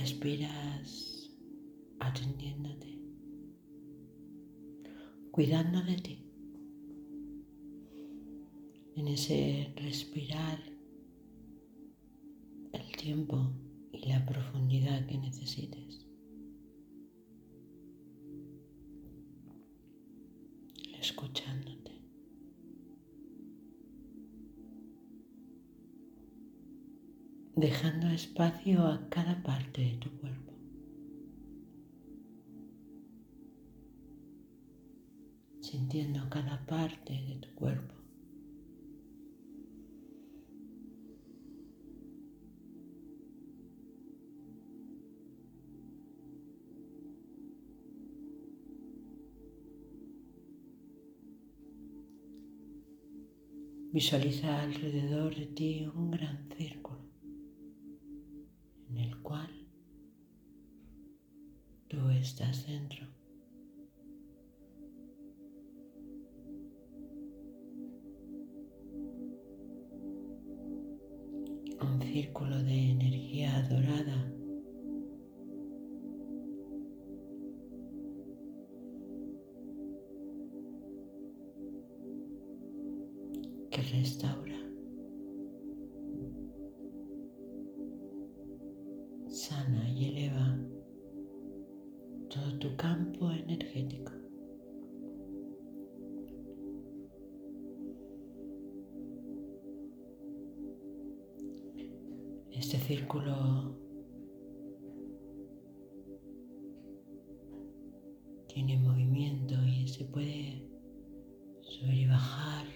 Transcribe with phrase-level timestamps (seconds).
[0.00, 1.30] respiras
[1.98, 2.98] atendiéndote,
[5.30, 6.26] cuidando de ti.
[8.96, 10.58] En ese respirar
[12.72, 13.52] el tiempo
[13.92, 16.06] y la profundidad que necesites.
[20.98, 21.79] Escuchándote.
[27.56, 30.52] Dejando espacio a cada parte de tu cuerpo.
[35.60, 37.94] Sintiendo cada parte de tu cuerpo.
[53.92, 56.79] Visualiza alrededor de ti un gran círculo
[62.30, 63.04] estás dentro.
[71.82, 74.32] Un círculo de energía dorada.
[83.70, 84.60] Que restaura,
[89.28, 90.59] sana y eleva
[92.60, 94.12] tu campo energético.
[102.52, 103.74] Este círculo
[108.48, 110.62] tiene movimiento y se puede
[111.62, 112.66] subir y bajar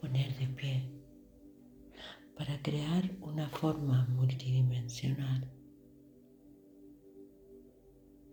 [0.00, 1.03] poner de pie
[2.44, 5.50] para crear una forma multidimensional,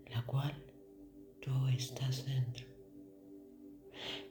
[0.08, 0.54] la cual
[1.40, 2.66] tú estás dentro.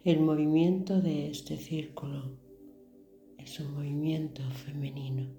[0.05, 2.37] El movimiento de este círculo
[3.39, 5.31] es un movimiento femenino.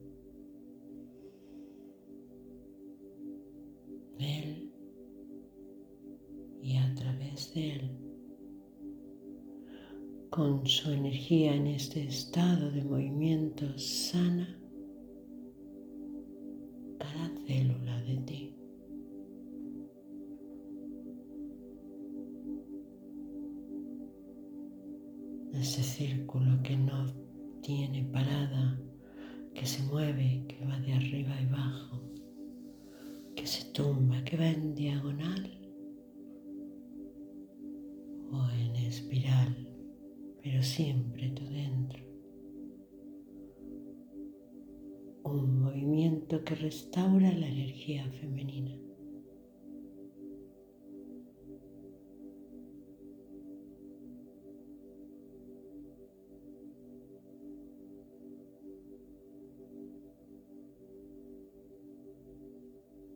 [4.18, 4.74] Él
[6.64, 8.11] y a través de él
[10.32, 14.58] con su energía en este estado de movimiento sana
[16.98, 18.56] cada célula de ti.
[25.54, 27.14] Ese círculo que no
[27.62, 28.80] tiene parada,
[29.54, 32.02] que se mueve, que va de arriba y abajo,
[33.36, 35.61] que se tumba, que va en diagonal
[40.52, 42.04] pero siempre tú dentro.
[45.24, 48.78] Un movimiento que restaura la energía femenina.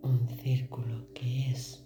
[0.04, 1.85] Un círculo que es